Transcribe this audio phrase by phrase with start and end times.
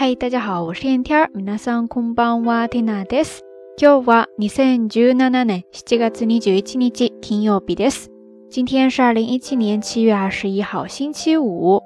[0.00, 1.30] 嗨，大家好，我是天天。
[1.34, 3.42] 皆さんこんばんは、テナです。
[3.78, 8.08] 今日は二千十七年七月二十一日金曜日です。
[8.50, 11.82] 今天是二零一七年七月二十一号，星期五，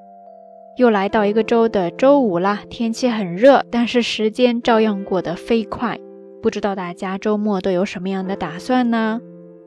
[0.77, 2.62] 又来到一个周的周五啦。
[2.69, 5.99] 天气很热，但是时间照样过得飞快。
[6.42, 9.21] 不知道大家周末都有什么样的打算呢？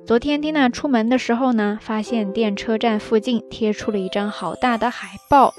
[0.05, 5.53] 昨天蒂娜出门的时候呢，发现电车站附近贴出了一张好大的海报。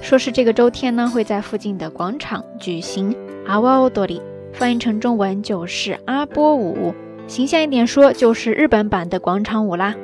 [0.00, 3.14] 说是这个周天呢，会在附近的广场举行
[3.46, 4.20] 阿瓦奥多里，
[4.52, 6.94] 翻译成中文就是阿波舞，
[7.26, 9.94] 形象一点说就是日本版的广场舞啦。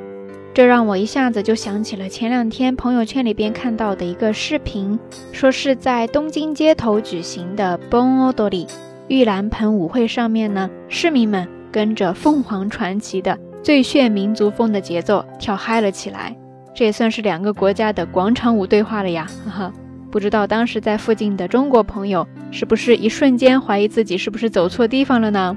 [0.53, 4.97] 这让我一下子就想起了前两天朋友圈里边看到的一个视频，
[5.31, 8.67] 说是在东京街头举行的 Bon o d o r i
[9.07, 16.35] 玉兰盆舞会上面呢，市民们跟着凤凰传奇的最炫民族风的节奏跳嗨了起来，
[16.73, 19.73] 这也算是两个国家的广场舞对话了呀，呵呵。
[20.10, 25.56] 不知道当时在附近的中国朋友是不是一瞬间怀疑自己是不是走错地方了呢？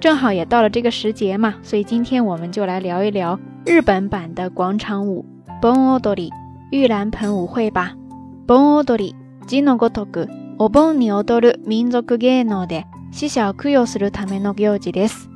[0.00, 5.24] 正好也到了这个时节嘛，所以今天我们就来聊一聊日本版的广场舞
[5.60, 6.30] Bon Odori
[6.70, 7.92] 玉兰盆舞会吧。
[8.46, 9.14] Bon Odori
[9.46, 10.26] 字のごとく
[10.58, 15.28] お盆に踊る民族芸能で死者を供養するための行事です。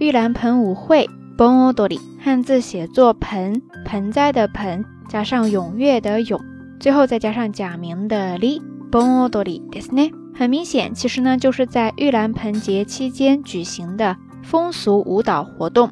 [0.00, 6.40] 玉兰盆舞会 Bon Odori 汉字写作盆盆栽的盆加上踊跃的踊。
[6.82, 10.12] 最后再加上假名的里，bon odori ですね。
[10.34, 15.90] 很明显，其实呢就是在玉兰盆节期间举行的风俗舞蹈活动。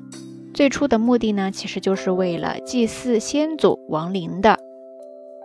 [0.55, 4.59] 最初的目的呢，其实就是为了祭祀先祖亡灵的。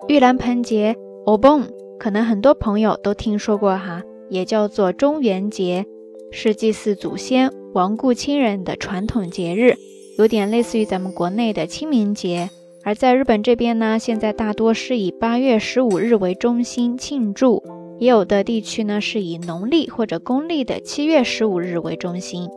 [0.07, 1.63] 玉兰盆节，obon，
[1.99, 5.85] 可能很多朋友都听说过哈，也叫做中元节，
[6.31, 9.75] 是祭祀祖先、亡故亲人的传统节日，
[10.17, 12.49] 有点类似于咱们国内的清明节。
[12.86, 17.60] 而在日本这边呢，现在大多是以八月十五日为中心庆祝，
[17.98, 22.48] 也有的地区呢是以农历或者公历的七月十五日为中心。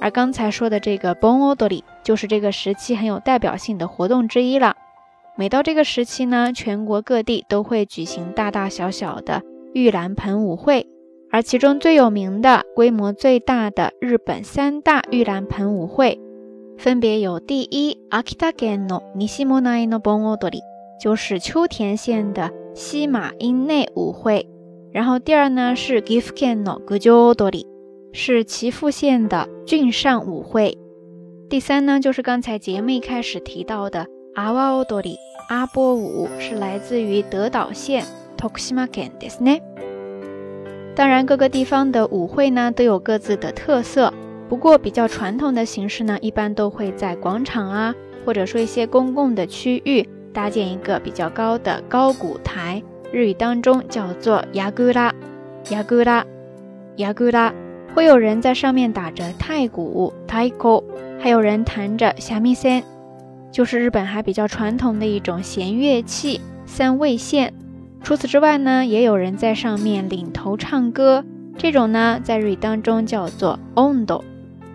[0.00, 4.74] 而刚才说的这个 Bon Odori 就是这个时期很有代表性的活动之一了。
[5.36, 9.42] 每到这个时期呢，全国各地都会举行大大小小的
[9.74, 10.88] 玉兰盆舞会，
[11.30, 16.18] 而其中最有名的、规模最大的日本三大玉兰盆舞会。
[16.77, 20.59] 分别有第一，Akita Gen no Nishimonai no Bon Odori，
[21.01, 24.47] 就是秋田县的西马音内舞会。
[24.91, 27.65] 然后第二呢是 Gifu Gen no Gujo Odori，
[28.11, 30.77] 是岐阜县的郡上舞会。
[31.49, 35.15] 第三呢就是刚才节目一开始提到的 Awa Odori，
[35.49, 38.03] 阿波舞，是来自于德岛县
[38.37, 39.61] Tokushima Gen ですね。
[40.95, 44.13] 当然各个地方的舞会呢都有各自的特色。
[44.49, 47.95] 不过比较传统的形式呢，一般都会在广场啊，
[48.25, 55.11] 或者说一些公共的区域搭建一个比较高的高舞台，日语当中叫做ヤグラ，
[55.65, 56.23] ヤグラ，
[56.97, 57.51] ヤグラ，
[57.95, 60.83] 会有人在上面打着太鼓，太鼓，
[61.19, 62.83] 还有人弹着虾米线，
[63.51, 67.53] 就是日本还比较传统的一种弦乐器三味线。
[68.03, 71.23] 除此之外呢，也有人在上面领头唱歌，
[71.57, 74.21] 这种呢在日语当中叫做 ondo。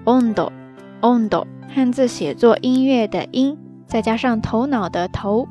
[0.05, 5.47] ondo，ondo，汉字写作音乐的音，再加上头脑的头，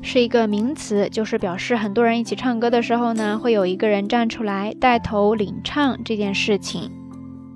[0.00, 6.90] 是一个名词，就是表示很多人一起唱歌的时候呢，会有一个人站出来带头领唱这件事情。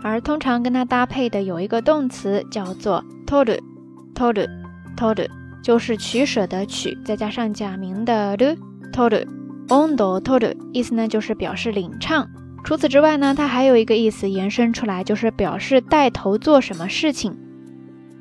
[0.03, 5.27] 而通常跟它搭配的有一个动词叫做 toru，toru，toru，
[5.63, 12.29] 就是取舍的取，再加上假名的 ru，toru，ondo，toru，意思呢就是表示领唱。
[12.66, 17.38] 除此之外呢，它还有一个意思延伸出来，就是表示带头做什么事情。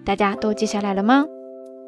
[0.04, 1.26] 大家都记下来了吗？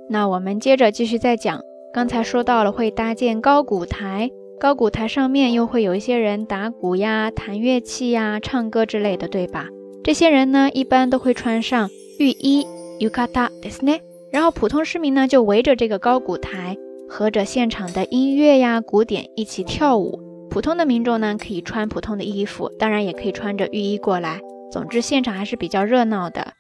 [0.09, 1.61] 那我们接着继续再讲。
[1.95, 4.31] 刚才说到了会搭建高鼓台，
[4.61, 9.69] 高鼓台上面又会有一些人打鼓呀、弹乐器呀、唱歌之类的，对吧？
[10.05, 12.67] 这些人呢，一般都会穿上浴衣
[13.01, 14.01] （yukata） ですね。
[14.31, 16.77] 然后普通市民呢，就围着这个高鼓台，
[17.09, 20.26] 和着现场的音乐呀、鼓点一起跳舞。
[20.57, 24.41] 普通的民众呢，可以穿普通的衣服，当然也可以穿着浴衣过来。
[24.71, 26.53] 总之，现场还是比较热闹的。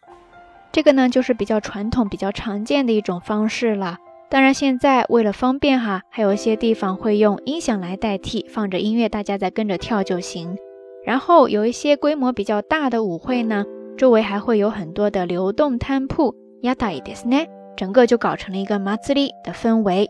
[0.73, 3.99] 这个呢，就是比较传统、比较常见的一种方式了。
[4.31, 10.57] 当然，现在为了方便哈，还有一些地方会用音响来代替，放着音乐，大家再跟着跳就行。
[11.05, 13.67] 然后有一些规模比较大的舞会呢，
[13.99, 20.09] 周围还会有很多的流动摊铺，ヤタイですね，整个就搞成了一个マツリ的氛围。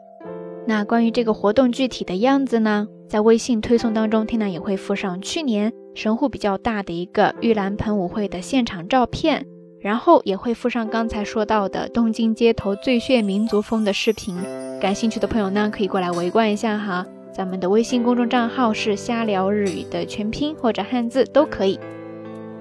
[0.66, 2.86] 那关于这个活动具体的样子呢？
[3.07, 9.45] 在微信推送当中，Tina 也会附上去年神户比较大的一个玉兰盆舞会的现场照片，
[9.80, 14.36] 然后也会附上刚才说到的东京街头最炫民族风的视频。
[14.81, 17.06] 感兴趣的朋友呢，可以过来围观一下哈。
[17.31, 21.80] 咱们的微信公众账号是瞎聊日语的全拼或者汉字都可以。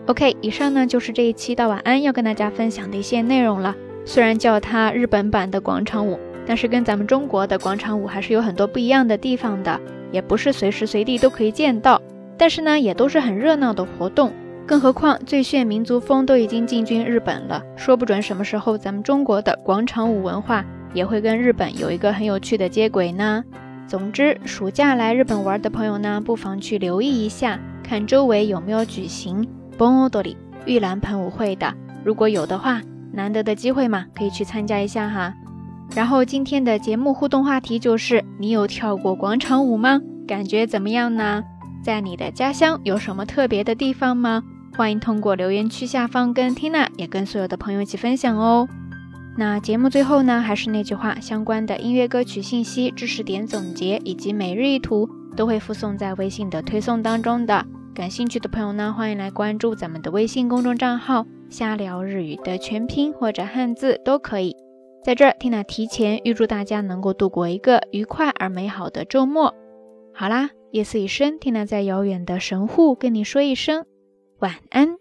[0.07, 3.75] OK，以上呢就是这一期到晚安要跟大家分享的一些内容了。
[4.05, 6.17] 虽然叫它日本版的广场舞，
[6.47, 9.81] 但是跟咱们中国的广场舞还是有很多不一样的地方的，
[10.12, 12.00] 也不是随时随地都可以见到。
[12.38, 14.32] 但是呢，也都是很热闹的活动。
[14.67, 23.44] 更何况最炫民族风都已经进军日本了，说不准什么时候咱们中国的广场舞文化也会跟日本有一个很有趣的接轨呢。
[23.87, 29.47] 总之，暑假来日本玩的朋友呢，不妨去留意一下，看周围有没有举行
[29.79, 31.73] Bonodori 玉兰盆舞会的。
[32.02, 32.82] 如果有的话，
[33.12, 35.32] 难得的机会嘛，可以去参加一下哈。
[35.97, 39.99] 然后今天的节目互动话题就是：你有跳过广场舞吗？
[40.29, 41.43] 感觉怎么样呢？
[41.83, 44.43] 在你的家乡有什么特别的地方吗？
[44.77, 48.69] 欢迎通过留言区下方跟 Tina 也跟所有的朋友一起分享哦。
[49.39, 57.65] 那节目最后呢，还是那句话，相关的音乐歌曲信息、知识点总结以及每日一图都会附送在微信的推送当中的。
[57.95, 64.55] 感兴趣的朋友呢，欢迎来关注咱们的微信公众账号“瞎聊日语”的全拼或者汉字都可以。
[65.06, 69.55] 在这缇娜提前预祝大家能够度过一个愉快而美好的周末。
[70.12, 73.87] 好啦，夜色已深缇娜在遥远的神户跟你说一声。
[74.41, 74.97] 晚安。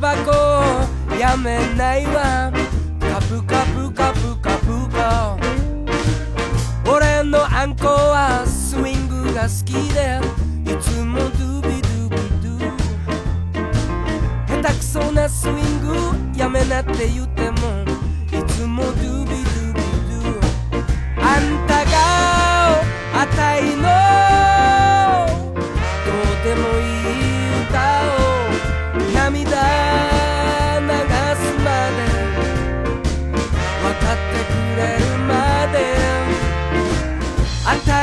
[0.00, 0.30] バコ
[1.18, 2.52] やめないわ。
[3.00, 5.36] カプカプカプカプカ。
[6.86, 10.20] 俺のあんこはスイングが好きで。
[10.70, 14.62] いつもドゥビドゥビドゥ。
[14.62, 17.84] 下手くそなスイングやめなって言っても。
[18.32, 20.44] いつもドゥビドゥビドゥ。
[21.22, 21.92] あんたが
[23.22, 23.95] あたいの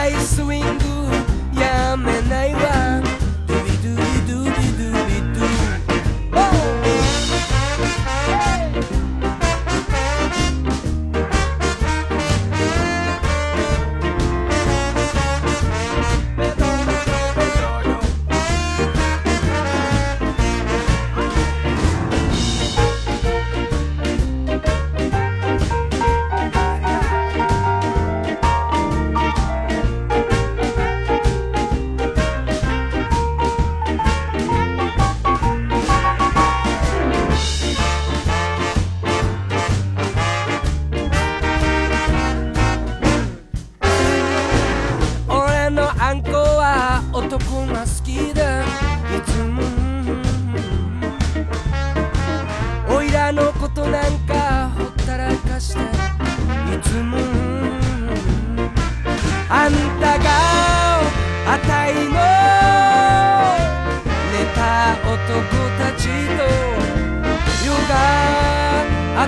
[0.04, 0.10] あ
[0.78, 0.93] た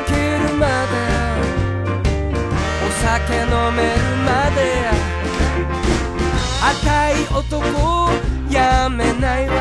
[0.05, 0.09] お
[3.07, 4.59] 酒飲めるまで。
[6.61, 8.11] あたい男
[8.49, 9.53] やめないわ。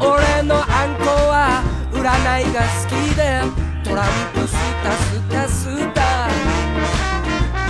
[0.00, 1.62] 俺のあんこは
[1.92, 2.00] 占
[2.40, 3.42] いが好きで。
[3.84, 4.50] トランプス
[4.82, 6.00] タスタスタ。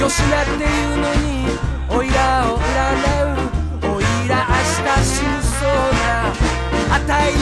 [0.01, 1.47] よしなっていうのに
[1.89, 2.61] おいらを占
[3.91, 3.95] う。
[3.95, 6.33] おいら明日死ぬそうな。
[6.95, 7.33] あたい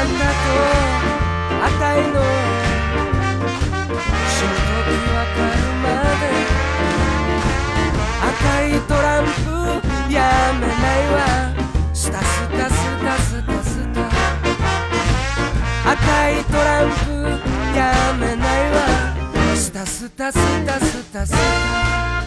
[0.00, 0.24] あんたと
[1.62, 2.08] あたいの
[4.30, 4.52] 死ぬ
[4.88, 5.86] 時わかるま
[6.20, 6.22] で。
[8.30, 8.32] 赤
[8.66, 10.16] いトランプや
[10.58, 11.18] めないわ
[11.92, 14.00] スタスタスタスタスタ
[15.92, 17.78] 赤いトランプや
[18.18, 18.76] めないわ。
[19.54, 22.19] スタスタスタスタスタ。